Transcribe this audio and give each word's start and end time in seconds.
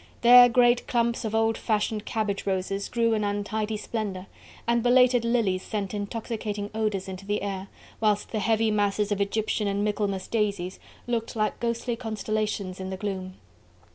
There 0.21 0.49
great 0.49 0.87
clumps 0.87 1.25
of 1.25 1.35
old 1.35 1.59
fashioned 1.59 2.05
cabbage 2.07 2.47
roses 2.47 2.89
grew 2.89 3.13
in 3.13 3.23
untidy 3.23 3.77
splendour, 3.77 4.25
and 4.67 4.81
belated 4.81 5.23
lilies 5.23 5.61
sent 5.61 5.93
intoxicating 5.93 6.71
odours 6.73 7.07
into 7.07 7.23
the 7.27 7.43
air, 7.43 7.67
whilst 7.99 8.31
the 8.31 8.39
heavy 8.39 8.71
masses 8.71 9.11
of 9.11 9.21
Egyptian 9.21 9.67
and 9.67 9.85
Michaelmas 9.85 10.27
daisies 10.27 10.79
looked 11.05 11.35
like 11.35 11.59
ghostly 11.59 11.95
constellations 11.95 12.79
in 12.79 12.89
the 12.89 12.97
gloom. 12.97 13.35